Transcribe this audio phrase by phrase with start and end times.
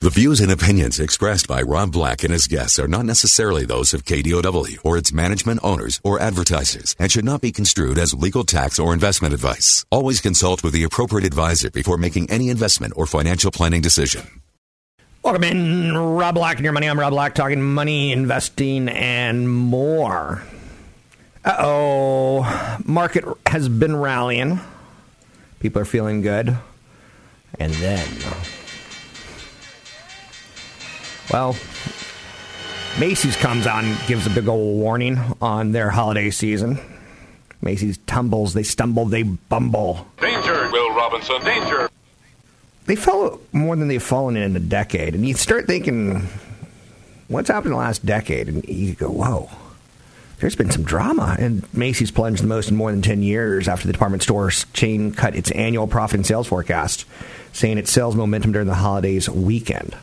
[0.00, 3.92] The views and opinions expressed by Rob Black and his guests are not necessarily those
[3.92, 8.44] of KDOW or its management owners or advertisers and should not be construed as legal
[8.44, 9.84] tax or investment advice.
[9.90, 14.40] Always consult with the appropriate advisor before making any investment or financial planning decision.
[15.24, 16.86] Welcome in, Rob Black and your money.
[16.86, 20.44] I'm Rob Black, talking money, investing, and more.
[21.44, 24.60] Uh oh, market has been rallying.
[25.58, 26.56] People are feeling good,
[27.58, 28.06] and then
[31.30, 31.56] well,
[32.98, 36.78] Macy's comes on, gives a big old warning on their holiday season.
[37.62, 40.06] Macy's tumbles, they stumble, they bumble.
[40.20, 41.88] Danger, Will Robinson, danger.
[42.86, 45.14] They fell more than they've fallen in a decade.
[45.14, 46.26] And you start thinking,
[47.28, 48.48] what's happened in the last decade?
[48.48, 49.50] And you go, whoa,
[50.38, 51.36] there's been some drama.
[51.38, 55.12] And Macy's plunged the most in more than 10 years after the department store chain
[55.12, 57.04] cut its annual profit and sales forecast,
[57.52, 59.94] saying its sales momentum during the holidays weakened.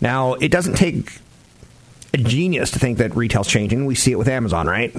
[0.00, 1.20] Now, it doesn't take
[2.12, 3.86] a genius to think that retail's changing.
[3.86, 4.94] We see it with Amazon, right?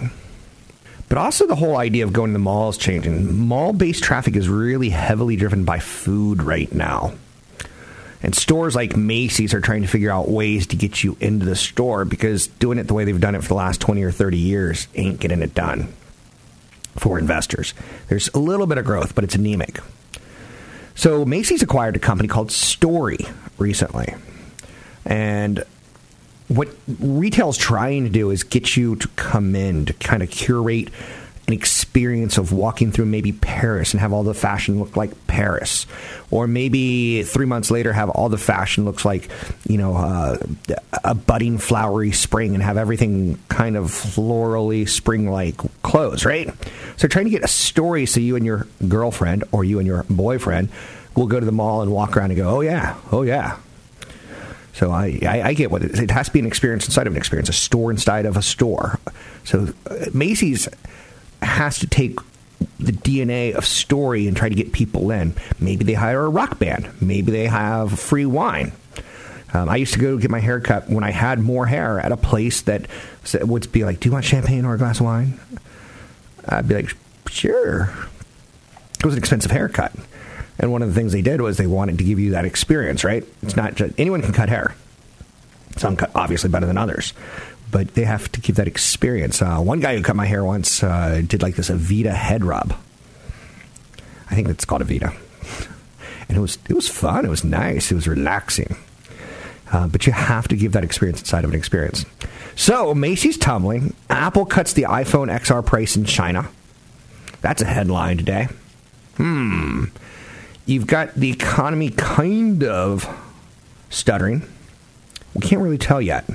[1.10, 3.48] But also the whole idea of going to the mall is changing.
[3.48, 7.14] Mall based traffic is really heavily driven by food right now.
[8.24, 11.56] And stores like Macy's are trying to figure out ways to get you into the
[11.56, 14.38] store because doing it the way they've done it for the last 20 or 30
[14.38, 15.94] years ain't getting it done
[16.98, 17.74] for investors.
[18.10, 19.80] There's a little bit of growth, but it's anemic.
[20.96, 23.20] So Macy's acquired a company called Story
[23.60, 24.16] recently.
[25.08, 25.64] And
[26.50, 26.70] what
[27.00, 30.90] retail's trying to do is get you to come in to kind of curate
[31.48, 35.88] an experience of walking through maybe Paris and have all the fashion look like Paris,
[36.30, 39.30] or maybe three months later have all the fashion looks like
[39.66, 40.38] you know uh,
[41.06, 46.54] a budding flowery spring and have everything kind of florally spring like clothes, right?
[46.98, 50.04] So trying to get a story so you and your girlfriend or you and your
[50.10, 50.68] boyfriend
[51.16, 53.58] will go to the mall and walk around and go, oh yeah, oh yeah,
[54.78, 57.14] so I, I, I, get what it, it has to be an experience inside of
[57.14, 59.00] an experience, a store inside of a store.
[59.44, 60.70] So uh, Macy's
[61.42, 62.20] has to take
[62.80, 65.34] the DNA of story and try to get people in.
[65.60, 66.90] Maybe they hire a rock band.
[67.02, 68.72] Maybe they have free wine.
[69.52, 72.12] Um, I used to go get my hair cut when I had more hair at
[72.12, 72.88] a place that
[73.34, 75.40] would be like, "Do you want champagne or a glass of wine?"
[76.48, 76.96] I'd be like,
[77.28, 77.92] "Sure."
[79.00, 79.92] It was an expensive haircut.
[80.60, 83.04] And one of the things they did was they wanted to give you that experience,
[83.04, 83.24] right?
[83.44, 84.76] It's not just anyone can cut hair.
[85.78, 87.14] Some cut obviously better than others,
[87.70, 89.42] but they have to give that experience.
[89.42, 92.74] Uh, one guy who cut my hair once uh, did like this Aveda head rub.
[94.30, 95.16] I think it's called Aveda,
[96.28, 97.26] and it was it was fun.
[97.26, 97.92] It was nice.
[97.92, 98.76] It was relaxing.
[99.72, 102.06] Uh, but you have to give that experience inside of an experience.
[102.56, 103.94] So Macy's tumbling.
[104.10, 106.50] Apple cuts the iPhone XR price in China.
[107.42, 108.48] That's a headline today.
[109.18, 109.77] Hmm
[110.68, 113.08] you've got the economy kind of
[113.90, 114.44] stuttering.
[115.34, 116.30] We can't really tell yet,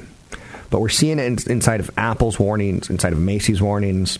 [0.70, 4.18] but we're seeing it inside of Apple's warnings, inside of Macy's warnings.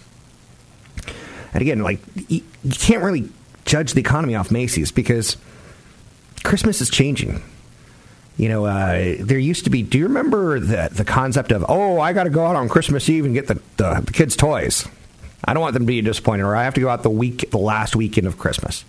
[1.53, 3.29] And again, like you can't really
[3.65, 5.37] judge the economy off Macy's because
[6.45, 7.43] Christmas is changing.
[8.37, 9.83] You know, uh, there used to be.
[9.83, 13.09] Do you remember the the concept of oh, I got to go out on Christmas
[13.09, 14.89] Eve and get the, the, the kids' toys?
[15.45, 17.51] I don't want them to be disappointed, or I have to go out the week,
[17.51, 18.85] the last weekend of Christmas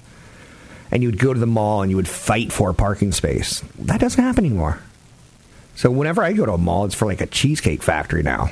[0.93, 3.61] and you would go to the mall and you would fight for a parking space.
[3.79, 4.79] That doesn't happen anymore.
[5.75, 8.51] So whenever I go to a mall, it's for like a cheesecake factory now.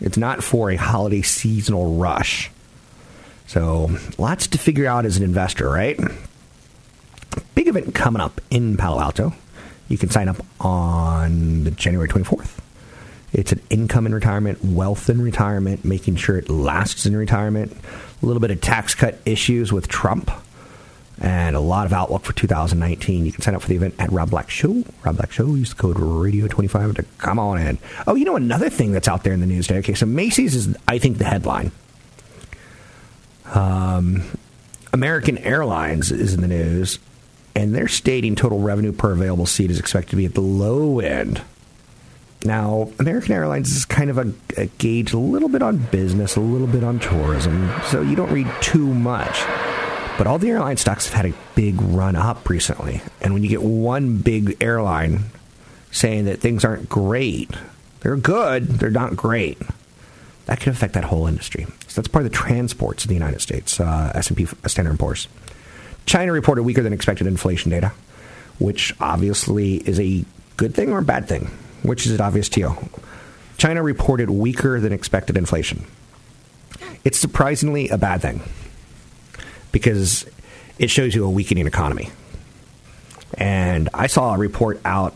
[0.00, 2.48] It's not for a holiday seasonal rush.
[3.48, 5.98] So lots to figure out as an investor, right?
[7.56, 9.34] Big event coming up in Palo Alto.
[9.88, 12.58] You can sign up on the January 24th.
[13.32, 17.76] It's an income in retirement, wealth in retirement, making sure it lasts in retirement.
[18.22, 20.30] A little bit of tax cut issues with Trump
[21.20, 23.26] and a lot of outlook for 2019.
[23.26, 24.84] You can sign up for the event at Rob Black Show.
[25.04, 25.54] Rob Black Show.
[25.54, 27.78] Use the code Radio25 to come on in.
[28.06, 29.80] Oh, you know another thing that's out there in the news today.
[29.80, 31.72] Okay, so Macy's is, I think, the headline.
[33.52, 34.22] Um,
[34.92, 36.98] American Airlines is in the news,
[37.54, 41.00] and they're stating total revenue per available seat is expected to be at the low
[41.00, 41.42] end.
[42.44, 46.40] Now, American Airlines is kind of a, a gauge a little bit on business, a
[46.40, 49.44] little bit on tourism, so you don't read too much.
[50.20, 53.00] But all the airline stocks have had a big run up recently.
[53.22, 55.30] And when you get one big airline
[55.92, 57.48] saying that things aren't great.
[58.00, 59.56] They're good, they're not great.
[60.44, 61.64] That could affect that whole industry.
[61.88, 65.26] So that's part of the transports of the United States, uh, S&P Standard & Poor's.
[66.04, 67.92] China reported weaker than expected inflation data,
[68.58, 70.26] which obviously is a
[70.58, 71.50] good thing or a bad thing.
[71.82, 72.90] Which is it obvious to you?
[73.56, 75.86] China reported weaker than expected inflation.
[77.04, 78.42] It's surprisingly a bad thing
[79.72, 80.26] because
[80.78, 82.10] it shows you a weakening economy.
[83.34, 85.14] And I saw a report out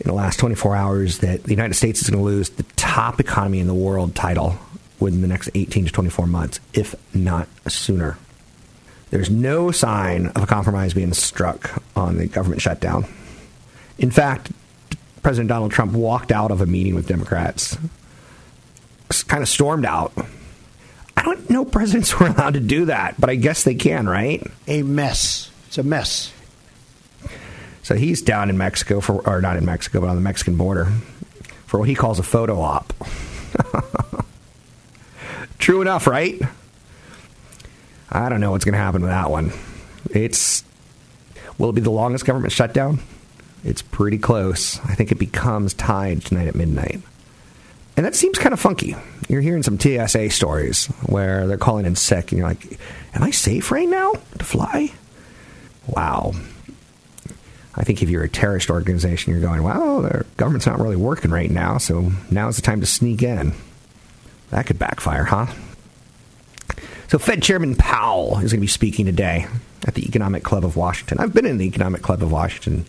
[0.00, 3.20] in the last 24 hours that the United States is going to lose the top
[3.20, 4.58] economy in the world title
[4.98, 8.18] within the next 18 to 24 months, if not sooner.
[9.10, 13.04] There's no sign of a compromise being struck on the government shutdown.
[13.98, 14.50] In fact,
[15.22, 17.76] President Donald Trump walked out of a meeting with Democrats,
[19.28, 20.12] kind of stormed out.
[21.22, 24.44] I don't know presidents were allowed to do that, but I guess they can, right?
[24.66, 25.52] A mess.
[25.68, 26.32] It's a mess.
[27.84, 30.86] So he's down in Mexico for, or not in Mexico, but on the Mexican border
[31.66, 32.92] for what he calls a photo op.
[35.60, 36.42] True enough, right?
[38.10, 39.52] I don't know what's going to happen with that one.
[40.10, 40.64] It's
[41.56, 42.98] will it be the longest government shutdown?
[43.62, 44.80] It's pretty close.
[44.80, 47.00] I think it becomes tied tonight at midnight.
[47.96, 48.96] And that seems kind of funky.
[49.28, 52.78] You're hearing some TSA stories where they're calling in sick, and you're like,
[53.14, 54.90] Am I safe right now to fly?
[55.86, 56.32] Wow.
[57.74, 61.30] I think if you're a terrorist organization, you're going, well, the government's not really working
[61.30, 63.54] right now, so now's the time to sneak in.
[64.50, 65.46] That could backfire, huh?
[67.08, 69.46] So, Fed Chairman Powell is going to be speaking today
[69.86, 71.18] at the Economic Club of Washington.
[71.18, 72.86] I've been in the Economic Club of Washington,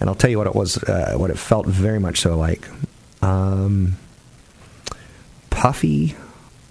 [0.00, 2.66] and I'll tell you what it was, uh, what it felt very much so like.
[3.22, 3.96] Um,
[5.62, 6.16] puffy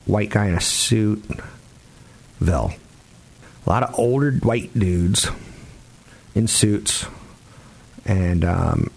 [0.05, 1.23] white guy in a suit,
[2.41, 2.73] Ville.
[3.65, 5.29] A lot of older white dudes
[6.35, 7.05] in suits
[8.03, 8.91] and um,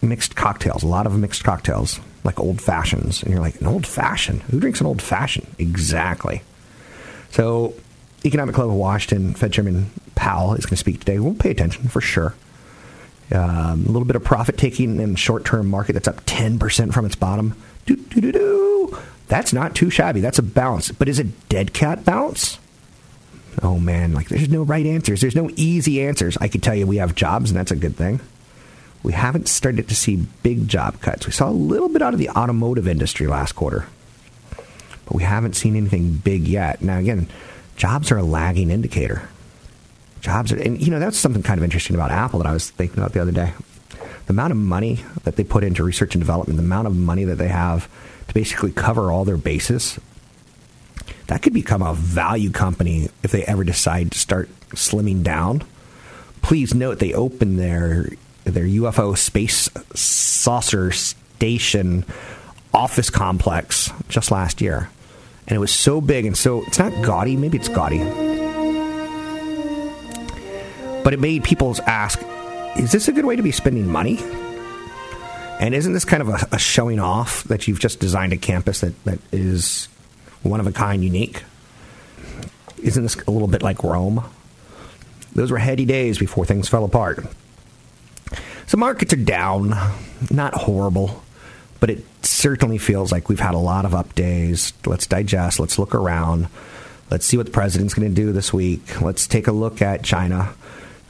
[0.00, 0.82] mixed cocktails.
[0.82, 3.22] A lot of mixed cocktails, like old fashions.
[3.22, 4.40] And you're like, an old fashioned?
[4.44, 5.54] Who drinks an old fashioned?
[5.58, 6.40] Exactly.
[7.28, 7.74] So,
[8.24, 11.18] Economic Club of Washington, Fed Chairman Powell is going to speak today.
[11.18, 12.34] We'll pay attention for sure.
[13.30, 17.04] Um, a little bit of profit taking in short term market that's up 10% from
[17.04, 17.54] its bottom.
[17.84, 18.67] Doo, doo, doo.
[19.28, 20.20] That's not too shabby.
[20.20, 20.90] That's a bounce.
[20.90, 22.58] But is it dead cat bounce?
[23.62, 25.20] Oh man, like there's no right answers.
[25.20, 26.36] There's no easy answers.
[26.40, 28.20] I could tell you we have jobs, and that's a good thing.
[29.02, 31.26] We haven't started to see big job cuts.
[31.26, 33.86] We saw a little bit out of the automotive industry last quarter,
[35.06, 36.82] but we haven't seen anything big yet.
[36.82, 37.28] Now, again,
[37.76, 39.28] jobs are a lagging indicator.
[40.20, 42.70] Jobs are, and you know, that's something kind of interesting about Apple that I was
[42.70, 43.52] thinking about the other day.
[44.26, 47.24] The amount of money that they put into research and development, the amount of money
[47.24, 47.88] that they have
[48.28, 49.98] to basically cover all their bases
[51.28, 55.62] that could become a value company if they ever decide to start slimming down.
[56.42, 58.08] Please note they opened their
[58.44, 62.04] their UFO space saucer station
[62.72, 64.90] office complex just last year.
[65.46, 67.98] And it was so big and so it's not gaudy, maybe it's gaudy.
[71.04, 72.20] But it made people ask,
[72.76, 74.18] is this a good way to be spending money?
[75.58, 78.80] And isn't this kind of a, a showing off that you've just designed a campus
[78.80, 79.88] that, that is
[80.42, 81.42] one of a kind, unique.
[82.82, 84.24] Isn't this a little bit like Rome?
[85.34, 87.24] Those were heady days before things fell apart.
[88.66, 89.74] So markets are down,
[90.30, 91.22] not horrible,
[91.80, 94.72] but it certainly feels like we've had a lot of up days.
[94.86, 96.48] Let's digest, let's look around,
[97.10, 99.00] let's see what the president's going to do this week.
[99.00, 100.54] Let's take a look at China.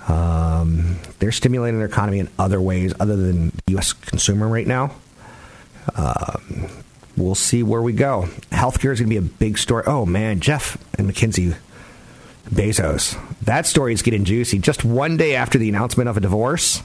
[0.08, 3.92] Um, they're stimulating their economy in other ways other than the U.S.
[3.92, 4.92] consumer right now.
[5.94, 6.68] Um,
[7.16, 8.22] we'll see where we go.
[8.50, 9.84] Healthcare is going to be a big story.
[9.86, 11.56] Oh man, Jeff and MacKenzie
[12.48, 13.18] Bezos.
[13.42, 14.58] That story is getting juicy.
[14.58, 16.82] Just one day after the announcement of a divorce,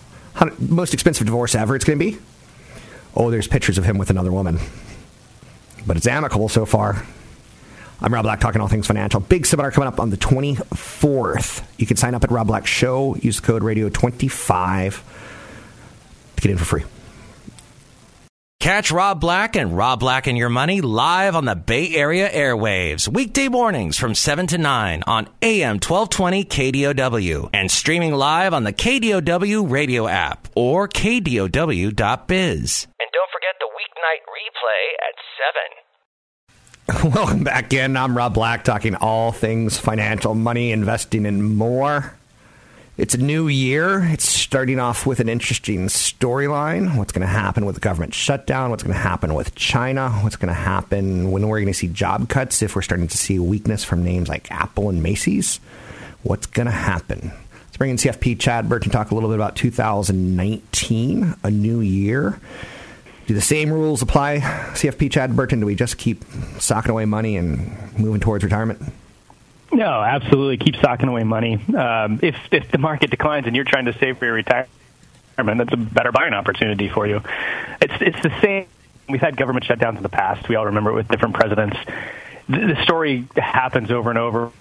[0.60, 1.76] most expensive divorce ever.
[1.76, 2.18] It's going to be.
[3.16, 4.60] Oh, there's pictures of him with another woman,
[5.86, 7.06] but it's amicable so far.
[8.04, 9.22] I'm Rob Black, talking all things financial.
[9.22, 11.64] Big seminar coming up on the 24th.
[11.78, 13.16] You can sign up at Rob Black Show.
[13.16, 15.04] Use the code Radio 25
[16.36, 16.84] to get in for free.
[18.60, 23.08] Catch Rob Black and Rob Black and Your Money live on the Bay Area airwaves,
[23.08, 28.74] weekday mornings from 7 to 9 on AM 1220 KDOW and streaming live on the
[28.74, 31.52] KDOW radio app or KDOW.biz.
[33.00, 35.16] And don't forget the weeknight replay at
[35.80, 35.93] 7.
[37.04, 37.96] Welcome back in.
[37.96, 42.14] I'm Rob Black, talking all things financial, money, investing, and more.
[42.98, 44.04] It's a new year.
[44.04, 46.98] It's starting off with an interesting storyline.
[46.98, 48.70] What's going to happen with the government shutdown?
[48.70, 50.10] What's going to happen with China?
[50.10, 52.62] What's going to happen when we're going to see job cuts?
[52.62, 55.62] If we're starting to see weakness from names like Apple and Macy's,
[56.24, 57.32] what's going to happen?
[57.64, 62.42] Let's bring in CFP Chad Burton talk a little bit about 2019, a new year.
[63.28, 65.62] Do the same rules apply, CFP Chad Burton?
[65.62, 66.24] Do we just keep
[66.60, 68.82] socking away money and moving towards retirement?
[69.72, 70.58] No, absolutely.
[70.58, 71.60] Keep socking away money.
[71.76, 74.68] Um, if if the market declines and you're trying to save for your retirement,
[75.38, 77.22] that's a better buying opportunity for you.
[77.82, 78.68] It's it's the same.
[79.10, 80.48] We've had government shutdowns in the past.
[80.48, 81.78] We all remember it with different presidents.
[82.48, 84.52] The, the story happens over and over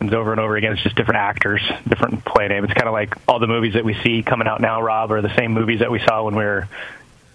[0.00, 0.72] over and over again.
[0.72, 2.64] It's just different actors, different play name.
[2.64, 5.20] It's kind of like all the movies that we see coming out now, Rob, are
[5.20, 6.68] the same movies that we saw when we were,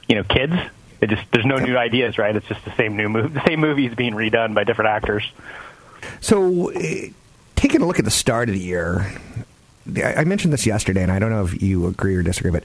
[0.07, 0.55] you know, kids.
[1.01, 2.35] It just there's no new ideas, right?
[2.35, 5.29] It's just the same new movie, the same movies being redone by different actors.
[6.21, 6.79] So, uh,
[7.55, 9.11] taking a look at the start of the year,
[10.03, 12.63] I mentioned this yesterday, and I don't know if you agree or disagree, but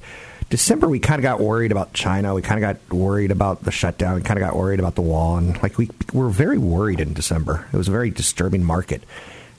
[0.48, 2.34] December we kind of got worried about China.
[2.34, 4.16] We kind of got worried about the shutdown.
[4.16, 7.14] We kind of got worried about the wall, and like we were very worried in
[7.14, 7.66] December.
[7.72, 9.02] It was a very disturbing market.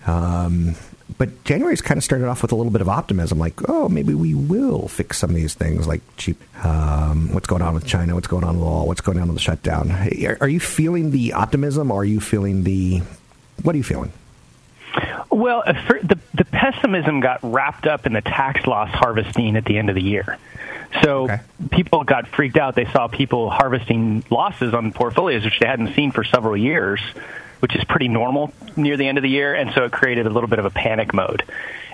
[0.05, 0.75] Um,
[1.17, 4.13] but January's kind of started off with a little bit of optimism, like, oh, maybe
[4.13, 6.41] we will fix some of these things, like cheap.
[6.63, 8.15] Um, what's going on with China?
[8.15, 8.87] What's going on with wall?
[8.87, 9.91] What's going on with the shutdown?
[9.91, 11.91] Are, are you feeling the optimism?
[11.91, 13.01] Or are you feeling the
[13.63, 14.11] what are you feeling?
[15.29, 19.77] Well, uh, the the pessimism got wrapped up in the tax loss harvesting at the
[19.77, 20.37] end of the year.
[21.03, 21.39] So okay.
[21.71, 22.75] people got freaked out.
[22.75, 26.99] They saw people harvesting losses on portfolios, which they hadn't seen for several years,
[27.61, 29.53] which is pretty normal near the end of the year.
[29.55, 31.43] And so it created a little bit of a panic mode.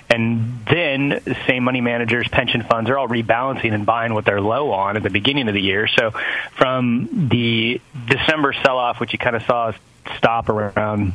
[0.10, 4.42] And then the same money managers, pension funds are all rebalancing and buying what they're
[4.42, 5.88] low on at the beginning of the year.
[5.88, 6.12] So
[6.52, 9.74] from the December sell off, which you kind of saw
[10.16, 11.14] stop around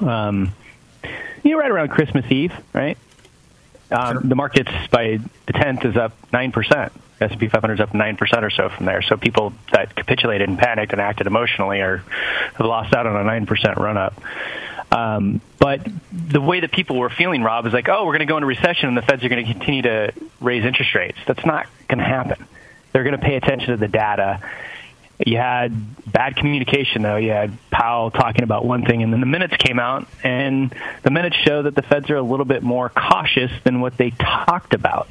[0.00, 0.52] um,
[1.42, 2.98] you know, right around Christmas Eve, right?
[3.90, 4.22] Um, sure.
[4.22, 6.90] The markets by the 10th is up 9%.
[7.20, 9.02] S&P 500 is up 9% or so from there.
[9.02, 11.98] So people that capitulated and panicked and acted emotionally are
[12.54, 14.20] have lost out on a 9% run up.
[14.92, 18.26] Um, but the way that people were feeling, Rob, is like, oh, we're going to
[18.26, 21.18] go into recession and the Feds are going to continue to raise interest rates.
[21.26, 22.46] That's not going to happen.
[22.92, 24.40] They're going to pay attention to the data
[25.24, 25.72] you had
[26.10, 27.16] bad communication, though.
[27.16, 31.10] You had Powell talking about one thing, and then the minutes came out, and the
[31.10, 34.74] minutes show that the feds are a little bit more cautious than what they talked
[34.74, 35.08] about.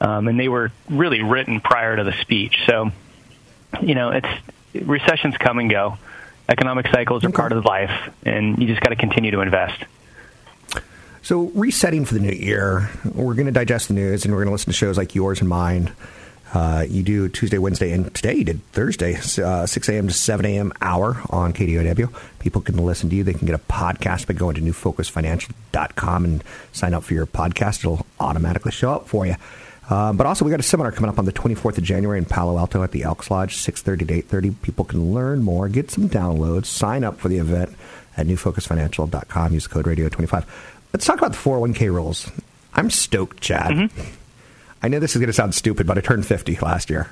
[0.00, 2.62] Um, and they were really written prior to the speech.
[2.66, 2.90] So,
[3.80, 4.28] you know, it's
[4.74, 5.96] recessions come and go.
[6.48, 7.36] Economic cycles are okay.
[7.36, 9.84] part of life, and you just got to continue to invest.
[11.22, 14.48] So, resetting for the new year, we're going to digest the news, and we're going
[14.48, 15.92] to listen to shows like yours and mine.
[16.52, 20.06] Uh, you do Tuesday, Wednesday, and today you did Thursday, uh, 6 a.m.
[20.06, 20.72] to 7 a.m.
[20.80, 22.14] hour on KDOW.
[22.38, 23.24] People can listen to you.
[23.24, 27.80] They can get a podcast by going to newfocusfinancial.com and sign up for your podcast.
[27.80, 29.34] It'll automatically show up for you.
[29.88, 32.24] Uh, but also, we got a seminar coming up on the 24th of January in
[32.24, 34.50] Palo Alto at the Elks Lodge, 6:30 to 8:30.
[34.62, 37.74] People can learn more, get some downloads, sign up for the event
[38.16, 39.52] at newfocusfinancial.com.
[39.52, 40.44] Use code radio25.
[40.92, 42.30] Let's talk about the 401k rules.
[42.72, 43.72] I'm stoked, Chad.
[43.72, 44.00] Mm-hmm.
[44.82, 47.08] I know this is going to sound stupid, but I turned 50 last year.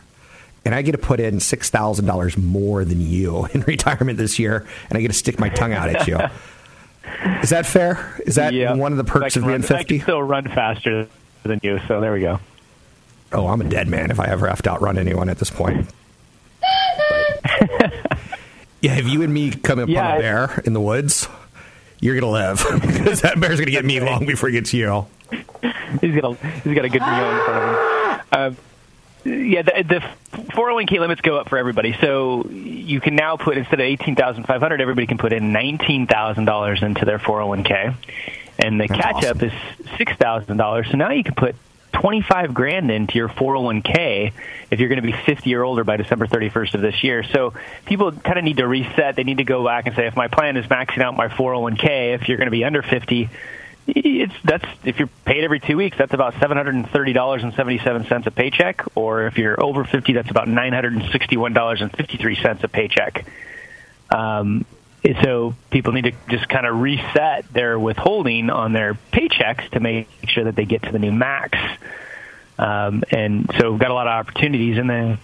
[0.64, 4.98] And I get to put in $6,000 more than you in retirement this year, and
[4.98, 6.18] I get to stick my tongue out at you.
[7.42, 8.20] Is that fair?
[8.24, 8.74] Is that yeah.
[8.74, 9.74] one of the perks of being 50?
[9.74, 11.08] I can still run faster
[11.42, 12.38] than you, so there we go.
[13.32, 15.88] Oh, I'm a dead man if I ever have to outrun anyone at this point.
[18.80, 21.28] yeah, if you and me come upon yeah, a bear in the woods,
[22.00, 24.72] you're going to live because that bear's going to get me long before he gets
[24.74, 25.06] you
[26.00, 28.24] he's got a he's got a good meal in front of him.
[28.32, 28.50] Uh,
[29.24, 31.92] yeah, the, the 401k limits go up for everybody.
[32.00, 35.52] So you can now put instead of eighteen thousand five hundred, everybody can put in
[35.52, 37.94] nineteen thousand dollars into their 401k,
[38.58, 39.36] and the catch awesome.
[39.36, 39.52] up is
[39.96, 40.88] six thousand dollars.
[40.90, 41.54] So now you can put
[41.92, 44.32] 25 grand into your 401k
[44.70, 47.22] if you're going to be 50 or older by December 31st of this year.
[47.22, 49.16] So people kind of need to reset.
[49.16, 52.14] They need to go back and say, if my plan is maxing out my 401k,
[52.14, 53.30] if you're going to be under 50,
[53.86, 57.42] it's that's if you're paid every two weeks, that's about seven hundred and thirty dollars
[57.42, 58.84] and seventy seven cents a paycheck.
[58.94, 62.16] Or if you're over fifty, that's about nine hundred and sixty one dollars and fifty
[62.16, 63.26] three cents a paycheck.
[64.08, 64.64] Um,
[65.22, 70.08] so people need to just kind of reset their withholding on their paychecks to make
[70.28, 71.58] sure that they get to the new max.
[72.58, 75.18] Um, and so we've got a lot of opportunities in the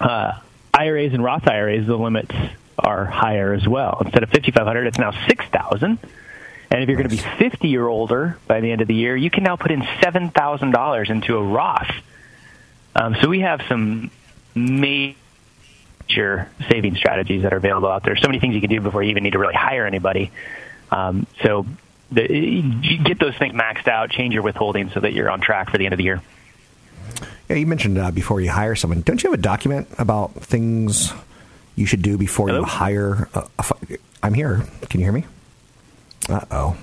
[0.00, 0.38] uh,
[0.72, 1.86] IRAs and Roth IRAs.
[1.86, 2.34] The limits
[2.78, 4.00] are higher as well.
[4.04, 5.98] Instead of fifty five hundred, it's now six thousand.
[6.70, 9.16] And if you're going to be 50 or older by the end of the year,
[9.16, 11.90] you can now put in $7,000 into a Roth.
[12.94, 14.12] Um, so we have some
[14.54, 15.18] major
[16.16, 18.16] saving strategies that are available out there.
[18.16, 20.30] So many things you can do before you even need to really hire anybody.
[20.90, 21.66] Um, so
[22.10, 22.62] the,
[23.04, 25.84] get those things maxed out, change your withholding so that you're on track for the
[25.84, 26.22] end of the year.
[27.48, 29.02] Yeah, you mentioned uh, before you hire someone.
[29.02, 31.12] Don't you have a document about things
[31.76, 32.60] you should do before Hello?
[32.60, 33.28] you hire?
[33.34, 33.48] A,
[34.22, 34.64] I'm here.
[34.88, 35.24] Can you hear me?
[36.28, 36.76] Uh oh.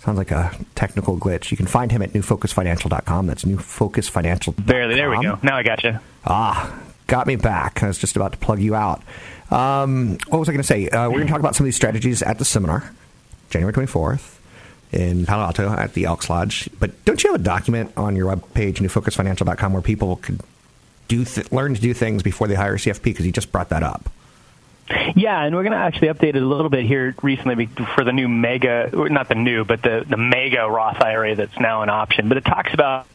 [0.00, 1.50] Sounds like a technical glitch.
[1.50, 3.26] You can find him at newfocusfinancial.com.
[3.26, 4.66] That's newfocusfinancial.
[4.66, 4.96] Barely.
[4.96, 5.38] There we go.
[5.42, 5.98] Now I got you.
[6.26, 7.82] Ah, got me back.
[7.82, 9.02] I was just about to plug you out.
[9.50, 10.88] Um, what was I going to say?
[10.88, 12.90] Uh, we're going to talk about some of these strategies at the seminar,
[13.50, 14.38] January 24th
[14.92, 16.68] in Palo Alto at the Elks Lodge.
[16.78, 20.40] But don't you have a document on your webpage, newfocusfinancial.com, where people could
[21.08, 23.02] do th- learn to do things before they hire CFP?
[23.02, 24.10] Because you just brought that up.
[25.16, 28.12] Yeah, and we're going to actually update it a little bit here recently for the
[28.12, 32.28] new mega, not the new, but the, the mega Roth IRA that's now an option.
[32.28, 33.06] But it talks about,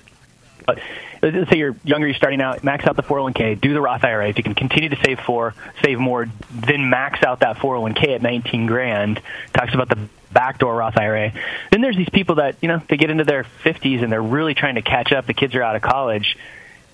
[0.68, 0.82] let's
[1.24, 4.30] uh, say you're younger, you're starting out, max out the 401k, do the Roth IRA.
[4.30, 8.22] If you can continue to save for, save more, then max out that 401k at
[8.22, 9.22] 19 grand.
[9.54, 9.98] Talks about the
[10.32, 11.34] backdoor Roth IRA.
[11.72, 14.54] Then there's these people that, you know, they get into their 50s and they're really
[14.54, 15.26] trying to catch up.
[15.26, 16.38] The kids are out of college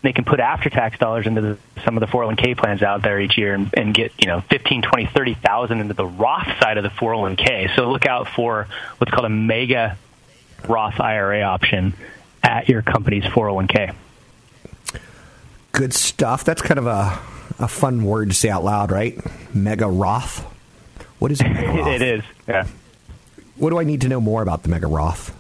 [0.06, 3.20] they can put after tax dollars into the, some of the 401k plans out there
[3.20, 6.84] each year and, and get you know 15 20 30,000 into the Roth side of
[6.84, 8.68] the 401k so look out for
[8.98, 9.98] what's called a mega
[10.68, 11.96] Roth IRA option
[12.46, 13.94] at your company's 401k
[15.76, 16.44] good stuff.
[16.44, 17.20] That's kind of a
[17.58, 19.18] a fun word to say out loud right?
[19.54, 20.40] Mega Roth?
[21.20, 22.68] What is it it is yeah.
[23.58, 25.36] What do I need to know more about the mega Roth?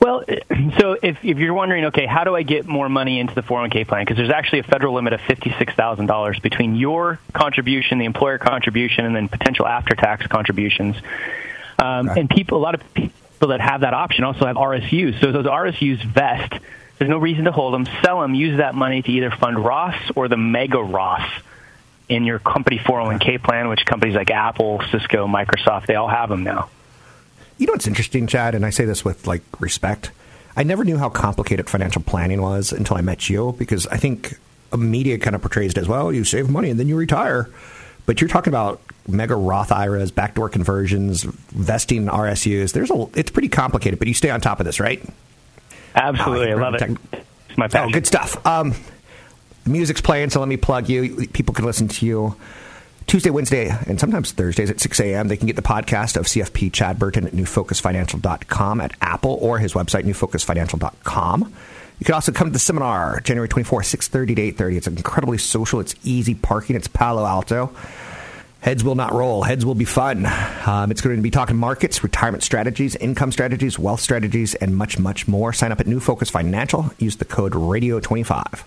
[0.00, 0.24] Well,
[0.78, 3.86] so if, if you're wondering, okay, how do I get more money into the 401k
[3.86, 4.02] plan?
[4.02, 9.14] Because there's actually a federal limit of $56,000 between your contribution, the employer contribution, and
[9.14, 10.96] then potential after-tax contributions.
[11.78, 12.18] Um, right.
[12.18, 12.82] And people, a lot of
[13.44, 15.20] people that have that option also have RSUs.
[15.20, 16.54] So those RSUs vest.
[16.96, 17.86] There's no reason to hold them.
[18.02, 18.34] Sell them.
[18.34, 21.30] Use that money to either fund Roths or the mega Roth
[22.08, 26.42] in your company 401k plan, which companies like Apple, Cisco, Microsoft, they all have them
[26.42, 26.70] now.
[27.58, 30.10] You know what's interesting, Chad, and I say this with like respect.
[30.56, 34.38] I never knew how complicated financial planning was until I met you because I think
[34.74, 36.12] media kind of portrays it as well.
[36.12, 37.50] You save money and then you retire,
[38.06, 42.72] but you're talking about mega Roth IRAs, backdoor conversions, vesting RSUs.
[42.72, 45.02] There's a it's pretty complicated, but you stay on top of this, right?
[45.94, 46.98] Absolutely, oh, I love it.
[47.48, 47.90] It's my passion.
[47.90, 48.44] Oh, good stuff.
[48.46, 48.74] Um,
[49.66, 51.28] music's playing, so let me plug you.
[51.28, 52.36] People can listen to you
[53.06, 55.28] Tuesday, Wednesday, and sometimes Thursdays at 6 a.m.
[55.28, 59.74] They can get the podcast of CFP Chad Burton at newfocusfinancial.com at Apple or his
[59.74, 61.54] website, newfocusfinancial.com.
[62.00, 64.76] You can also come to the seminar January 24th, 6.30 to 8.30.
[64.76, 65.80] It's incredibly social.
[65.80, 66.76] It's easy parking.
[66.76, 67.74] It's Palo Alto.
[68.64, 69.42] Heads will not roll.
[69.42, 70.24] Heads will be fun.
[70.64, 74.98] Um, it's going to be talking markets, retirement strategies, income strategies, wealth strategies, and much,
[74.98, 75.52] much more.
[75.52, 76.90] Sign up at New Focus Financial.
[76.98, 78.64] Use the code RADIO25.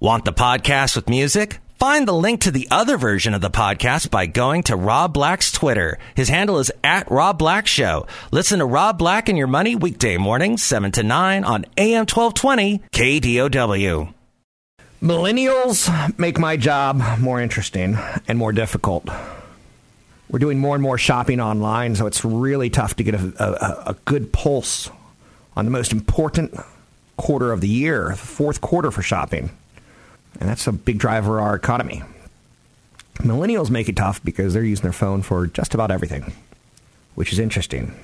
[0.00, 1.58] Want the podcast with music?
[1.78, 5.52] Find the link to the other version of the podcast by going to Rob Black's
[5.52, 5.98] Twitter.
[6.14, 8.06] His handle is at Rob Black Show.
[8.30, 12.80] Listen to Rob Black and Your Money weekday mornings, 7 to 9 on AM 1220
[12.90, 14.14] KDOW.
[15.04, 19.06] Millennials make my job more interesting and more difficult.
[20.30, 23.90] We're doing more and more shopping online, so it's really tough to get a, a,
[23.90, 24.88] a good pulse
[25.58, 26.58] on the most important
[27.18, 29.50] quarter of the year, the fourth quarter for shopping.
[30.40, 32.02] And that's a big driver of our economy.
[33.16, 36.32] Millennials make it tough because they're using their phone for just about everything,
[37.14, 37.94] which is interesting.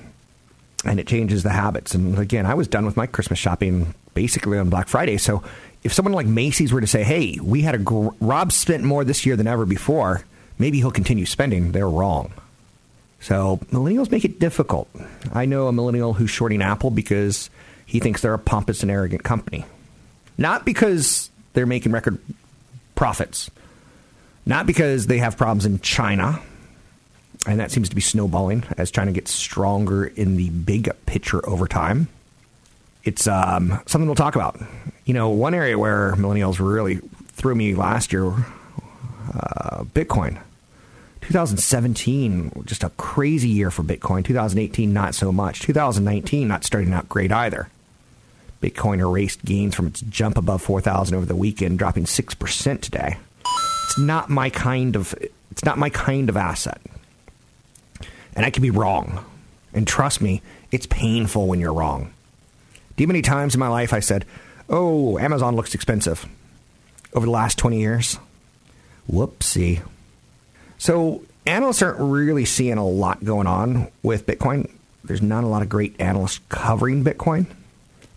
[0.85, 1.95] And it changes the habits.
[1.95, 5.17] And again, I was done with my Christmas shopping basically on Black Friday.
[5.17, 5.43] So
[5.83, 9.03] if someone like Macy's were to say, hey, we had a, gr- Rob spent more
[9.03, 10.23] this year than ever before,
[10.59, 12.31] maybe he'll continue spending, they're wrong.
[13.19, 14.89] So millennials make it difficult.
[15.31, 17.49] I know a millennial who's shorting Apple because
[17.85, 19.65] he thinks they're a pompous and arrogant company.
[20.37, 22.19] Not because they're making record
[22.95, 23.51] profits.
[24.45, 26.39] Not because they have problems in China,
[27.47, 31.67] and that seems to be snowballing as China gets stronger in the big picture over
[31.67, 32.07] time.
[33.03, 34.59] It's um, something we'll talk about.
[35.11, 37.01] You know, one area where millennials really
[37.33, 40.39] threw me last year, uh, Bitcoin.
[41.19, 44.23] 2017, just a crazy year for Bitcoin.
[44.23, 45.59] 2018, not so much.
[45.59, 47.67] 2019, not starting out great either.
[48.61, 53.17] Bitcoin erased gains from its jump above 4,000 over the weekend, dropping 6% today.
[53.87, 55.13] It's not my kind of
[55.51, 56.79] it's not my kind of asset.
[58.33, 59.25] And I could be wrong.
[59.73, 62.13] And trust me, it's painful when you're wrong.
[62.95, 64.23] Do you many times in my life I said,
[64.71, 66.25] "Oh, Amazon looks expensive."
[67.13, 68.17] Over the last 20 years?
[69.11, 69.81] Whoopsie.
[70.77, 74.71] So, analysts aren't really seeing a lot going on with Bitcoin.
[75.03, 77.47] There's not a lot of great analysts covering Bitcoin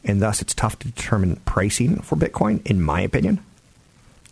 [0.05, 3.41] and thus it's tough to determine pricing for Bitcoin, in my opinion.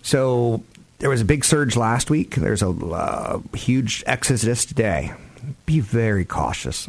[0.02, 0.62] So
[0.98, 2.34] there was a big surge last week.
[2.34, 5.12] There's a uh, huge exodus today.
[5.66, 6.88] Be very cautious.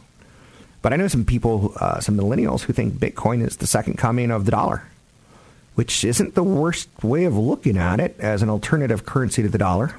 [0.81, 4.31] But I know some people, uh, some millennials, who think Bitcoin is the second coming
[4.31, 4.83] of the dollar,
[5.75, 9.57] which isn't the worst way of looking at it as an alternative currency to the
[9.57, 9.95] dollar.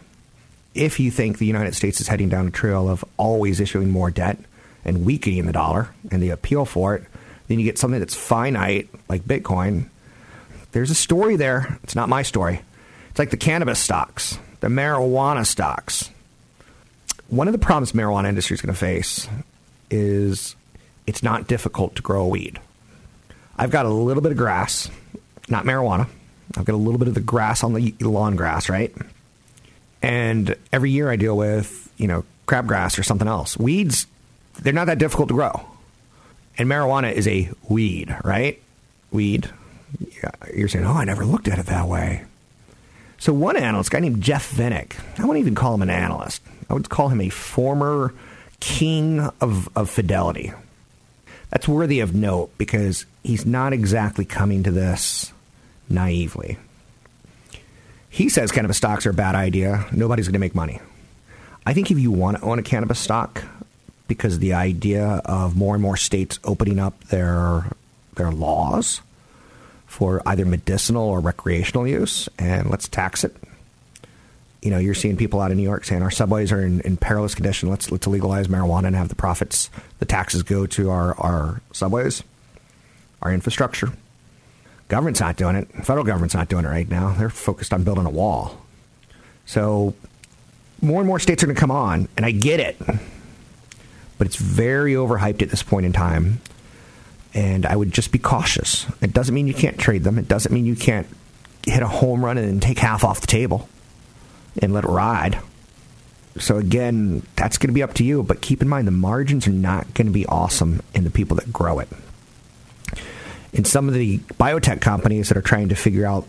[0.75, 4.11] If you think the United States is heading down a trail of always issuing more
[4.11, 4.39] debt
[4.85, 7.05] and weakening the dollar and the appeal for it.
[7.49, 9.89] Then you get something that's finite, like Bitcoin.
[10.73, 11.79] There's a story there.
[11.83, 12.61] It's not my story.
[13.11, 16.11] It's like the cannabis stocks, the marijuana stocks.
[17.29, 19.29] One of the problems marijuana industry is going to face
[19.91, 20.57] is
[21.07, 22.61] it's not difficult to grow weed.
[23.57, 24.91] I've got a little bit of grass,
[25.49, 26.09] not marijuana.
[26.57, 28.95] I've got a little bit of the grass on the lawn grass, right?
[30.03, 33.57] And every year I deal with, you know, crabgrass or something else.
[33.59, 34.07] Weeds,
[34.61, 35.67] they're not that difficult to grow.
[36.59, 38.63] And marijuana is a weed, right?
[39.11, 39.51] Weed.
[40.55, 42.25] You're saying, oh, I never looked at it that way.
[43.19, 46.43] So one analyst, a guy named Jeff Vinik, I wouldn't even call him an analyst.
[46.69, 48.13] I would call him a former
[48.61, 50.53] king of, of fidelity.
[51.55, 55.33] That's worthy of note because he's not exactly coming to this
[55.89, 56.59] naively.
[58.11, 59.87] He says cannabis stocks are a bad idea.
[59.93, 60.81] Nobody's going to make money.
[61.65, 63.45] I think if you want to own a cannabis stock,
[64.09, 67.67] because the idea of more and more states opening up their
[68.17, 69.01] their laws
[69.87, 73.35] for either medicinal or recreational use, and let's tax it.
[74.65, 76.97] You know, you're seeing people out in New York saying our subways are in, in
[76.97, 77.69] perilous condition.
[77.69, 82.25] Let's let's legalize marijuana and have the profits, the taxes go to our, our subways,
[83.21, 83.93] our infrastructure.
[84.89, 85.69] Government's not doing it.
[85.85, 87.13] Federal government's not doing it right now.
[87.13, 88.59] They're focused on building a wall.
[89.45, 89.93] So
[90.81, 92.79] more and more states are going to come on, and I get it.
[94.17, 96.41] But it's very overhyped at this point in time.
[97.35, 98.87] And I would just be cautious.
[99.03, 100.19] It doesn't mean you can't trade them.
[100.19, 101.07] It doesn't mean you can't
[101.67, 103.69] hit a home run and take half off the table
[104.63, 105.39] and let it ride.
[106.39, 108.23] So again, that's going to be up to you.
[108.23, 111.37] But keep in mind, the margins are not going to be awesome in the people
[111.37, 111.89] that grow it
[113.55, 116.27] in some of the biotech companies that are trying to figure out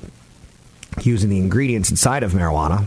[1.02, 2.86] using the ingredients inside of marijuana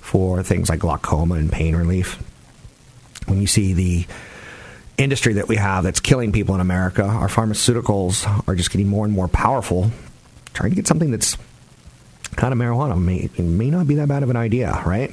[0.00, 2.22] for things like glaucoma and pain relief.
[3.26, 4.06] When you see the
[4.98, 9.04] industry that we have that's killing people in America, our pharmaceuticals are just getting more
[9.06, 9.90] and more powerful,
[10.52, 11.36] trying to get something that's
[12.38, 15.10] kind of marijuana may, may not be that bad of an idea, right?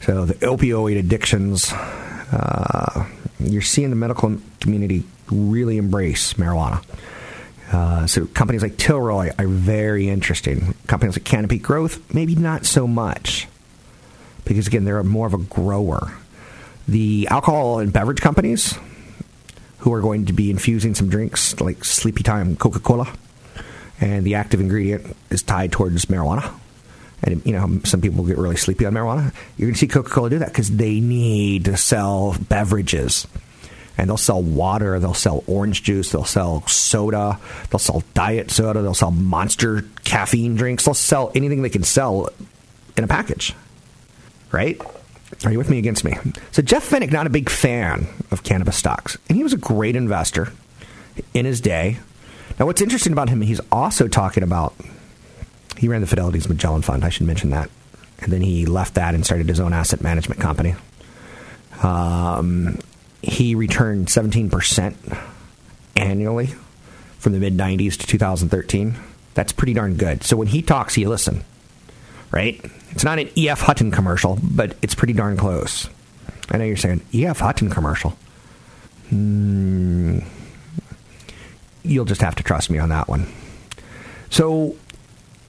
[0.00, 3.06] So the opioid addictions, uh,
[3.38, 6.82] you're seeing the medical community really embrace marijuana.
[7.70, 10.74] Uh, so companies like Tilray are very interesting.
[10.86, 13.46] Companies like Canopy Growth, maybe not so much,
[14.46, 16.14] because again, they're more of a grower.
[16.88, 18.74] The alcohol and beverage companies,
[19.80, 23.12] who are going to be infusing some drinks like Sleepy Time Coca Cola,
[24.00, 26.52] and the active ingredient is tied towards marijuana.
[27.22, 29.34] And you know, some people get really sleepy on marijuana.
[29.56, 33.26] You're going to see Coca Cola do that because they need to sell beverages
[33.98, 38.80] and they'll sell water, they'll sell orange juice, they'll sell soda, they'll sell diet soda,
[38.80, 42.28] they'll sell monster caffeine drinks, they'll sell anything they can sell
[42.96, 43.54] in a package.
[44.52, 44.80] Right?
[45.44, 46.16] Are you with me against me?
[46.52, 49.96] So Jeff Vinik, not a big fan of cannabis stocks, and he was a great
[49.96, 50.52] investor
[51.34, 51.98] in his day.
[52.58, 54.74] Now, what's interesting about him, he's also talking about
[55.76, 57.04] he ran the Fidelity's Magellan Fund.
[57.04, 57.70] I should mention that,
[58.20, 60.74] and then he left that and started his own asset management company.
[61.82, 62.78] Um,
[63.22, 65.18] he returned 17%
[65.96, 66.48] annually
[67.18, 68.96] from the mid 90s to 2013.
[69.34, 70.24] That's pretty darn good.
[70.24, 71.44] So when he talks, you listen,
[72.32, 72.60] right?
[72.90, 73.60] It's not an E.F.
[73.60, 75.88] Hutton commercial, but it's pretty darn close.
[76.50, 77.38] I know you're saying, E.F.
[77.38, 78.16] Hutton commercial.
[79.12, 80.24] Mm,
[81.82, 83.26] you'll just have to trust me on that one.
[84.30, 84.76] So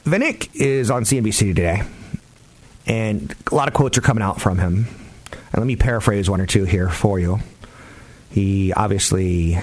[0.06, 1.84] Vinik is on CNBC today,
[2.86, 4.88] and a lot of quotes are coming out from him.
[5.32, 7.40] And let me paraphrase one or two here for you.
[8.32, 9.58] He obviously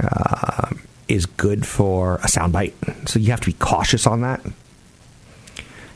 [0.00, 0.70] uh,
[1.08, 4.40] is good for a soundbite, so you have to be cautious on that.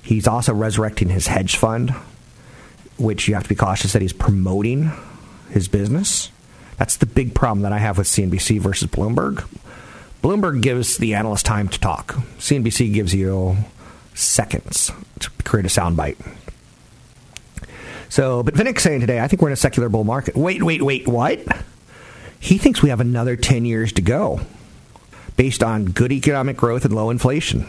[0.02, 1.90] He's also resurrecting his hedge fund,
[2.98, 4.92] which you have to be cautious that he's promoting
[5.50, 6.30] his business.
[6.78, 9.44] That's the big problem that I have with CNBC versus Bloomberg.
[10.22, 12.14] Bloomberg gives the analyst time to talk.
[12.38, 13.56] CNBC gives you
[14.14, 16.16] seconds to create a soundbite.
[18.10, 20.36] So, but Vinik's saying today, I think we're in a secular bull market.
[20.36, 21.40] Wait, wait, wait, what?
[22.40, 24.40] He thinks we have another 10 years to go
[25.36, 27.62] based on good economic growth and low inflation,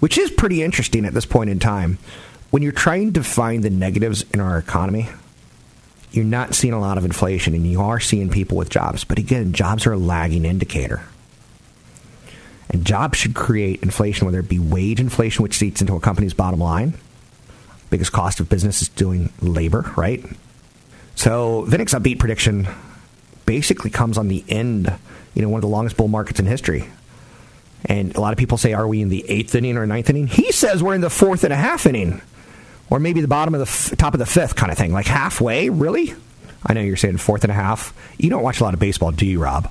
[0.00, 1.98] which is pretty interesting at this point in time.
[2.50, 5.08] When you're trying to find the negatives in our economy,
[6.10, 9.04] you're not seeing a lot of inflation and you are seeing people with jobs.
[9.04, 11.02] But again, jobs are a lagging indicator.
[12.70, 16.34] And jobs should create inflation, whether it be wage inflation, which eats into a company's
[16.34, 16.94] bottom line.
[17.90, 20.24] Biggest cost of business is doing labor, right?
[21.14, 22.66] So Vinik's upbeat prediction
[23.46, 24.92] basically comes on the end,
[25.34, 26.88] you know, one of the longest bull markets in history.
[27.84, 30.26] And a lot of people say, are we in the eighth inning or ninth inning?
[30.26, 32.22] He says we're in the fourth and a half inning,
[32.90, 35.06] or maybe the bottom of the f- top of the fifth kind of thing, like
[35.06, 35.68] halfway.
[35.68, 36.14] Really?
[36.66, 37.92] I know you're saying fourth and a half.
[38.18, 39.70] You don't watch a lot of baseball, do you, Rob?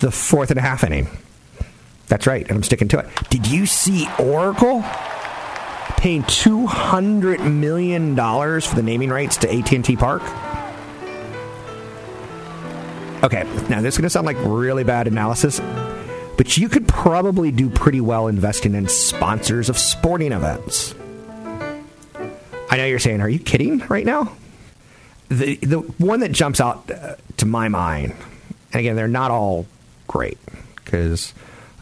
[0.00, 1.08] The fourth and a half inning.
[2.08, 3.06] That's right, and I'm sticking to it.
[3.30, 4.84] Did you see Oracle
[5.96, 10.22] paying two hundred million dollars for the naming rights to AT&T Park?
[13.24, 15.58] Okay, now this is going to sound like really bad analysis,
[16.36, 20.94] but you could probably do pretty well investing in sponsors of sporting events.
[22.70, 24.32] I know you're saying, "Are you kidding?" Right now,
[25.28, 28.14] the the one that jumps out uh, to my mind,
[28.72, 29.66] and again, they're not all
[30.06, 30.38] great
[30.76, 31.32] because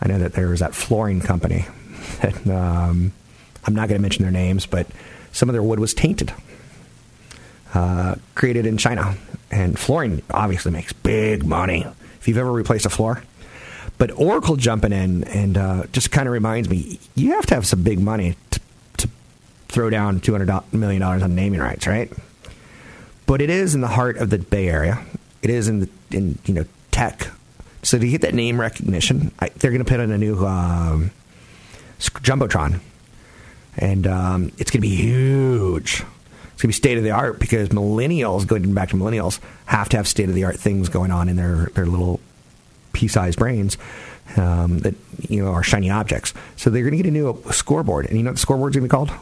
[0.01, 1.67] I know that there was that flooring company
[2.21, 3.13] that um,
[3.65, 4.87] I'm not going to mention their names, but
[5.33, 6.33] some of their wood was tainted,
[7.73, 9.17] uh, created in China,
[9.51, 11.87] and flooring obviously makes big money
[12.21, 13.23] if you've ever replaced a floor.
[13.97, 17.67] But Oracle jumping in and uh, just kind of reminds me, you have to have
[17.67, 18.61] some big money to,
[18.99, 19.09] to
[19.69, 22.13] throw down two hundred million dollars on naming rights, right?
[23.27, 25.05] But it is in the heart of the Bay Area.
[25.43, 27.29] It is in the, in you know tech.
[27.85, 31.11] So to get that name recognition, I, they're going to put in a new um,
[31.99, 32.81] jumbotron,
[33.77, 36.01] and um, it's going to be huge.
[36.01, 39.89] It's going to be state of the art because millennials, going back to millennials, have
[39.91, 42.21] to have state of the art things going on in their their little
[42.93, 43.77] pea-sized brains
[44.37, 44.95] um, that
[45.29, 46.33] you know are shiny objects.
[46.57, 48.89] So they're going to get a new scoreboard, and you know what the scoreboard's going
[48.89, 49.13] to be called?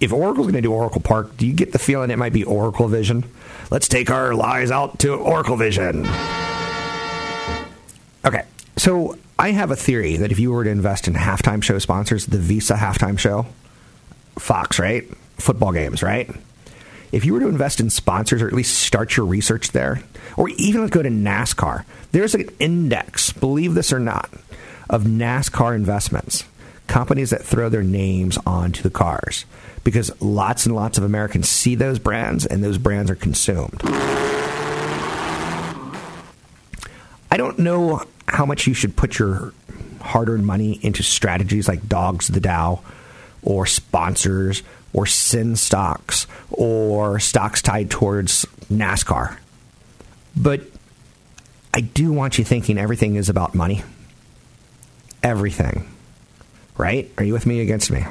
[0.00, 2.44] If Oracle's going to do Oracle Park, do you get the feeling it might be
[2.44, 3.24] Oracle Vision?
[3.70, 6.06] Let's take our lies out to Oracle Vision.
[8.28, 8.44] Okay,
[8.76, 12.26] so I have a theory that if you were to invest in halftime show sponsors,
[12.26, 13.46] the Visa halftime show,
[14.38, 15.08] Fox, right?
[15.38, 16.30] Football games, right?
[17.10, 20.02] If you were to invest in sponsors or at least start your research there,
[20.36, 24.28] or even go to NASCAR, there's an index, believe this or not,
[24.90, 26.44] of NASCAR investments,
[26.86, 29.46] companies that throw their names onto the cars
[29.84, 33.80] because lots and lots of Americans see those brands and those brands are consumed.
[37.30, 39.52] I don't know how much you should put your
[40.00, 42.80] hard earned money into strategies like Dogs the Dow
[43.42, 44.62] or sponsors
[44.92, 49.36] or sin stocks or stocks tied towards NASCAR.
[50.36, 50.62] But
[51.74, 53.82] I do want you thinking everything is about money.
[55.22, 55.88] Everything.
[56.76, 57.10] Right?
[57.18, 58.04] Are you with me against me?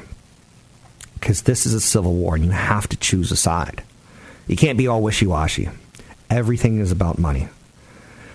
[1.13, 3.84] Because this is a civil war and you have to choose a side.
[4.47, 5.69] You can't be all wishy washy.
[6.30, 7.47] Everything is about money.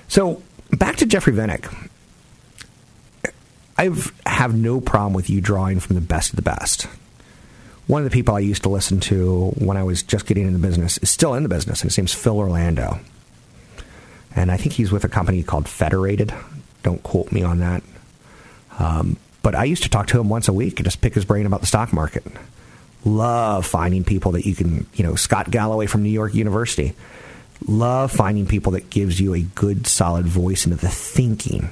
[0.09, 0.43] So,
[0.73, 1.73] back to Jeffrey Vinik.
[3.79, 3.91] I
[4.27, 6.87] have no problem with you drawing from the best of the best.
[7.87, 10.59] One of the people I used to listen to when I was just getting into
[10.59, 13.01] the business is still in the business, and his name's Phil Orlando.
[14.37, 16.33] And I think he's with a company called Federated.
[16.83, 17.83] Don't quote me on that.
[18.79, 21.25] Um, but I used to talk to him once a week and just pick his
[21.25, 22.25] brain about the stock market.
[23.05, 26.95] Love finding people that you can, you know, Scott Galloway from New York University.
[27.67, 31.71] Love finding people that gives you a good, solid voice into the thinking.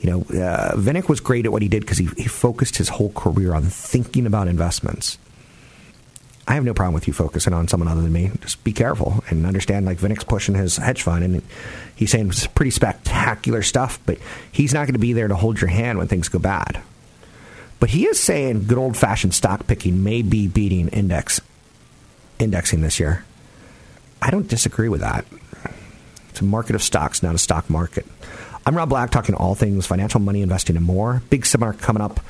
[0.00, 2.88] You know, uh, Vinik was great at what he did because he, he focused his
[2.88, 5.18] whole career on thinking about investments.
[6.46, 8.30] I have no problem with you focusing on someone other than me.
[8.40, 9.86] Just be careful and understand.
[9.86, 11.42] Like Vinik's pushing his hedge fund, and
[11.96, 14.18] he's saying pretty spectacular stuff, but
[14.52, 16.82] he's not going to be there to hold your hand when things go bad.
[17.80, 21.40] But he is saying good old fashioned stock picking may be beating index
[22.38, 23.24] indexing this year.
[24.24, 25.26] I don't disagree with that.
[26.30, 28.06] It's a market of stocks, not a stock market.
[28.64, 31.22] I'm Rob Black, talking all things financial, money, investing, and more.
[31.28, 32.20] Big seminar coming up.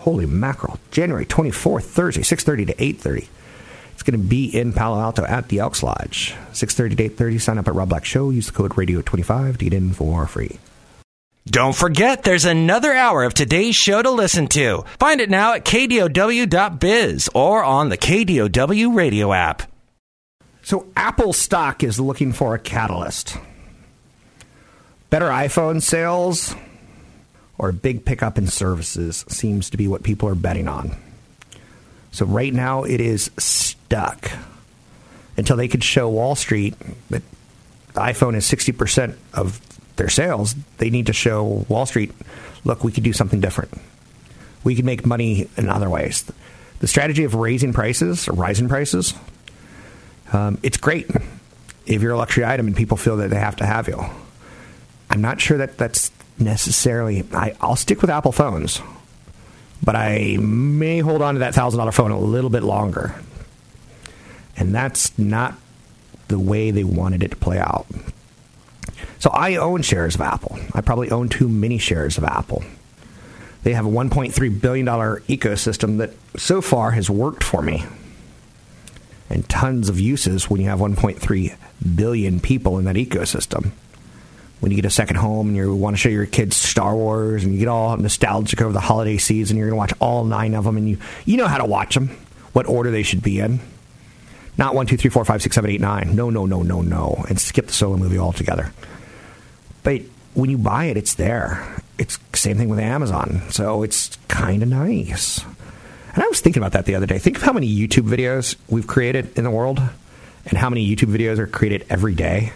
[0.00, 0.78] Holy mackerel!
[0.90, 3.28] January 24th, Thursday, 6:30 to 8:30.
[3.94, 6.34] It's going to be in Palo Alto at the Elks Lodge.
[6.52, 7.40] 6:30 to 8:30.
[7.40, 8.28] Sign up at Rob Black Show.
[8.28, 10.58] Use the code Radio25 to get in for free.
[11.46, 14.84] Don't forget, there's another hour of today's show to listen to.
[14.98, 19.69] Find it now at kdow.biz or on the KDOW radio app.
[20.70, 23.36] So, Apple stock is looking for a catalyst.
[25.10, 26.54] Better iPhone sales
[27.58, 30.96] or a big pickup in services seems to be what people are betting on.
[32.12, 34.30] So, right now, it is stuck
[35.36, 36.76] until they could show Wall Street
[37.08, 37.22] that
[37.94, 39.60] the iPhone is 60% of
[39.96, 40.54] their sales.
[40.78, 42.12] They need to show Wall Street,
[42.62, 43.72] look, we could do something different.
[44.62, 46.30] We could make money in other ways.
[46.78, 49.14] The strategy of raising prices or rising prices,
[50.32, 51.10] um, it's great
[51.86, 54.04] if you're a luxury item and people feel that they have to have you.
[55.08, 57.24] I'm not sure that that's necessarily.
[57.32, 58.80] I, I'll stick with Apple phones,
[59.82, 63.14] but I may hold on to that thousand dollar phone a little bit longer,
[64.56, 65.54] and that's not
[66.28, 67.86] the way they wanted it to play out.
[69.18, 70.58] So I own shares of Apple.
[70.72, 72.64] I probably own too many shares of Apple.
[73.62, 77.84] They have a 1.3 billion dollar ecosystem that so far has worked for me.
[79.30, 81.56] And tons of uses when you have 1.3
[81.94, 83.70] billion people in that ecosystem.
[84.58, 87.44] When you get a second home and you want to show your kids Star Wars
[87.44, 90.54] and you get all nostalgic over the holiday season, you're going to watch all nine
[90.54, 92.08] of them and you, you know how to watch them,
[92.52, 93.60] what order they should be in.
[94.58, 96.14] Not one, two, three, four, five, six, seven, eight, nine.
[96.14, 97.24] No, no, no, no, no.
[97.28, 98.72] And skip the solo movie altogether.
[99.82, 100.02] But
[100.34, 101.82] when you buy it, it's there.
[101.96, 103.42] It's same thing with Amazon.
[103.50, 105.40] So it's kind of nice.
[106.14, 107.18] And I was thinking about that the other day.
[107.18, 109.80] Think of how many YouTube videos we've created in the world
[110.46, 112.52] and how many YouTube videos are created every day.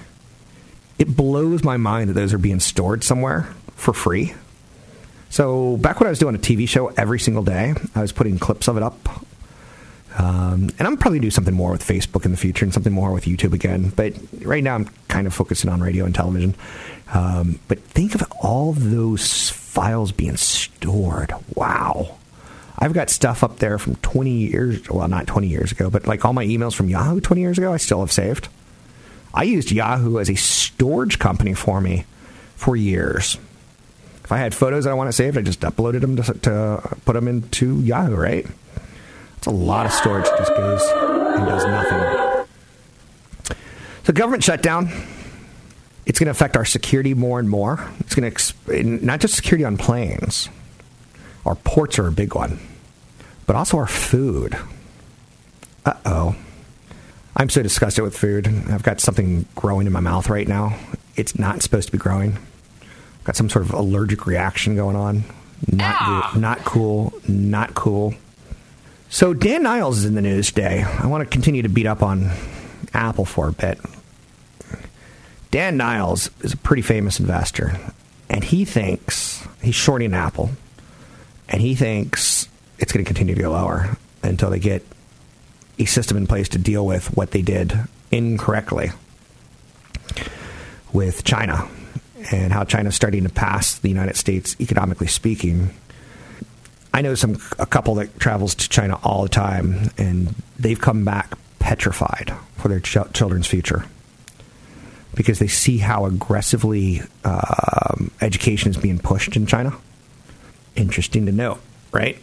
[0.99, 4.35] It blows my mind that those are being stored somewhere for free.
[5.31, 8.39] So back when I was doing a TV show every single day, I was putting
[8.39, 9.25] clips of it up
[10.17, 13.13] um, and I'm probably do something more with Facebook in the future and something more
[13.13, 13.93] with YouTube again.
[13.95, 16.55] But right now, I'm kind of focusing on radio and television.
[17.13, 21.33] Um, but think of all those files being stored.
[21.55, 22.17] Wow.
[22.79, 26.25] I've got stuff up there from 20 years, well, not 20 years ago, but like
[26.25, 28.49] all my emails from Yahoo 20 years ago, I still have saved.
[29.33, 32.05] I used Yahoo as a storage company for me
[32.57, 33.39] for years.
[34.25, 36.97] If I had photos that I want to save, I just uploaded them to, to
[37.05, 38.47] put them into Yahoo, right?
[39.37, 40.83] It's a lot of storage that just goes
[41.37, 42.47] and does nothing.
[44.05, 44.89] So, government shutdown.
[46.07, 47.87] It's going to affect our security more and more.
[48.01, 50.49] It's going to not just security on planes.
[51.45, 52.59] Our ports are a big one,
[53.47, 54.57] but also our food.
[55.85, 56.37] Uh oh.
[57.37, 58.47] I'm so disgusted with food.
[58.47, 60.79] I've got something growing in my mouth right now.
[61.17, 62.39] It's not supposed to be growing.
[62.83, 65.25] I've got some sort of allergic reaction going on.
[65.71, 67.13] Not good, not cool.
[67.27, 68.15] Not cool.
[69.09, 70.83] So Dan Niles is in the news today.
[70.83, 72.31] I want to continue to beat up on
[72.93, 73.79] Apple for a bit.
[75.51, 77.79] Dan Niles is a pretty famous investor,
[78.29, 80.51] and he thinks he's shorting Apple,
[81.55, 82.49] and he thinks
[82.81, 84.85] it's going to continue to go lower until they get
[85.79, 87.73] a system in place to deal with what they did
[88.11, 88.91] incorrectly
[90.93, 91.69] with China
[92.33, 95.71] and how China's starting to pass the United States, economically speaking,
[96.93, 101.05] I know some a couple that travels to China all the time, and they've come
[101.05, 103.85] back petrified for their ch- children's future
[105.15, 109.73] because they see how aggressively um, education is being pushed in China.
[110.77, 111.61] Interesting to note,
[111.93, 112.19] right?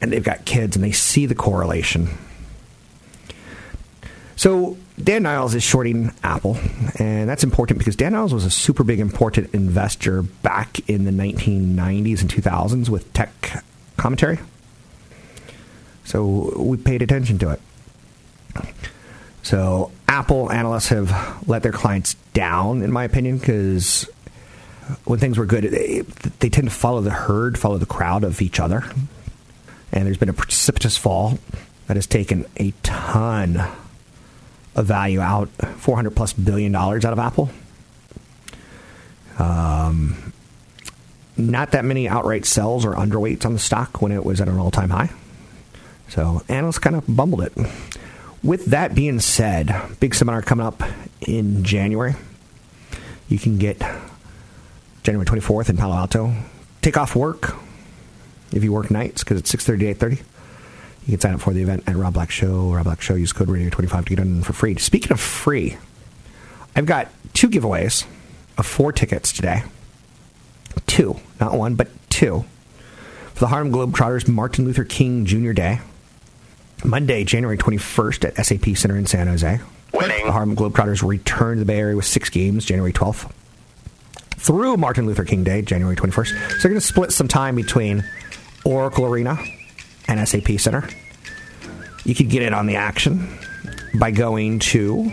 [0.00, 2.08] And they've got kids, and they see the correlation.
[4.36, 6.56] So Dan Niles is shorting Apple,
[6.98, 11.10] and that's important because Dan Niles was a super big important investor back in the
[11.10, 13.62] 1990s and 2000s with tech
[13.98, 14.38] commentary.
[16.04, 17.60] So we paid attention to it.
[19.42, 24.08] So Apple analysts have let their clients down, in my opinion, because
[25.04, 26.00] when things were good, they,
[26.40, 28.84] they tend to follow the herd, follow the crowd of each other.
[29.92, 31.38] And there's been a precipitous fall
[31.86, 33.56] that has taken a ton
[34.76, 37.50] of value out, 400 plus billion dollars out of Apple.
[39.38, 40.32] Um,
[41.36, 44.58] not that many outright sells or underweights on the stock when it was at an
[44.58, 45.10] all time high.
[46.08, 47.52] So analysts kind of bumbled it.
[48.42, 50.82] With that being said, big seminar coming up
[51.20, 52.14] in January.
[53.28, 53.80] You can get
[55.02, 56.34] January 24th in Palo Alto.
[56.82, 57.54] Take off work
[58.52, 60.10] if you work nights because it's 6.30 to 8.30.
[61.06, 62.72] You can sign up for the event at Rob Black Show.
[62.72, 64.76] Rob Black Show, use code radio25 to get in for free.
[64.76, 65.76] Speaking of free,
[66.76, 68.06] I've got two giveaways
[68.58, 69.62] of four tickets today
[70.90, 72.44] two, not one, but two,
[73.34, 75.52] for the Harlem Globetrotters Martin Luther King Jr.
[75.52, 75.80] Day.
[76.84, 79.60] Monday, January 21st at SAP Center in San Jose.
[79.92, 80.26] Winning.
[80.26, 83.30] The Harlem Globetrotters return to the Bay Area with six games, January 12th.
[84.40, 86.28] Through Martin Luther King Day, January 21st.
[86.28, 88.04] So they're going to split some time between
[88.64, 89.38] Oracle Arena
[90.08, 90.88] and SAP Center.
[92.04, 93.38] You could get in on the action
[93.98, 95.10] by going to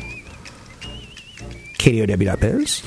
[1.77, 2.83] kdow.biz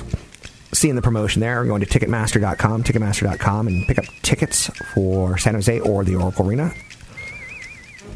[0.72, 5.80] seeing the promotion there, going to Ticketmaster.com, Ticketmaster.com, and pick up tickets for San Jose
[5.80, 6.72] or the Oracle Arena.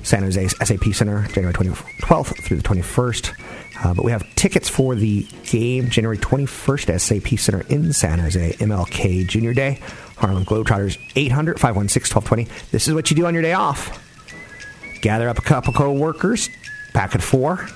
[0.02, 3.32] San Jose's SAP Center, January 12th through the 21st.
[3.84, 8.18] Uh, but we have tickets for the game January 21st at SAP Center in San
[8.18, 9.80] Jose, MLK Junior Day.
[10.16, 12.68] Harlem Globetrotters 800 516 1220.
[12.70, 14.00] This is what you do on your day off.
[15.02, 16.48] Gather up a couple co-workers,
[16.94, 17.68] pack it four,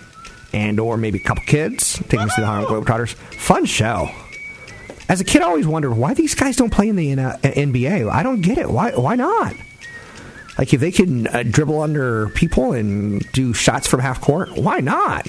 [0.52, 3.12] and or maybe a couple kids, take them to the Harlem Globetrotters.
[3.14, 4.08] Fun show
[5.08, 8.10] as a kid, I always wondered why these guys don't play in the uh, NBA.
[8.10, 8.70] I don't get it.
[8.70, 8.92] Why?
[8.92, 9.54] Why not?
[10.58, 14.80] Like if they can uh, dribble under people and do shots from half court, why
[14.80, 15.26] not?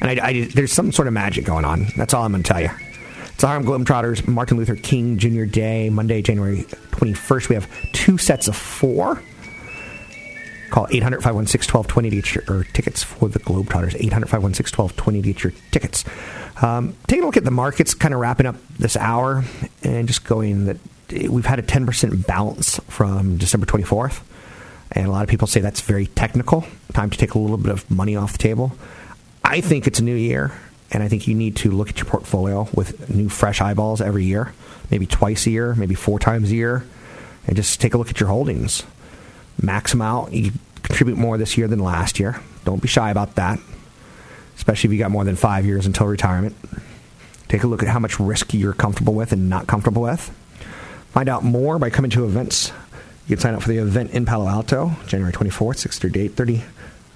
[0.00, 1.86] And I, I, there's some sort of magic going on.
[1.96, 2.70] That's all I'm going to tell you.
[3.38, 5.44] It's Harlem Globetrotters Martin Luther King Jr.
[5.44, 7.48] Day, Monday, January 21st.
[7.48, 9.22] We have two sets of four.
[10.70, 13.94] Call 800 516 1220 to get your tickets for the Globetrotters.
[13.94, 16.04] 800 516 1220 to get your tickets.
[16.60, 19.44] Um, taking a look at the markets, kind of wrapping up this hour,
[19.84, 20.78] and just going that
[21.28, 24.20] we've had a 10% bounce from December 24th.
[24.92, 26.66] And a lot of people say that's very technical.
[26.92, 28.72] Time to take a little bit of money off the table.
[29.48, 30.52] I think it's a new year,
[30.92, 34.26] and I think you need to look at your portfolio with new, fresh eyeballs every
[34.26, 34.52] year,
[34.90, 36.84] maybe twice a year, maybe four times a year,
[37.46, 38.82] and just take a look at your holdings.
[39.62, 40.34] Max them out.
[40.34, 42.42] You contribute more this year than last year.
[42.66, 43.58] Don't be shy about that,
[44.56, 46.54] especially if you got more than five years until retirement.
[47.48, 50.28] Take a look at how much risk you're comfortable with and not comfortable with.
[51.12, 52.70] Find out more by coming to events.
[53.26, 56.62] You can sign up for the event in Palo Alto, January 24th, 6.30 8.30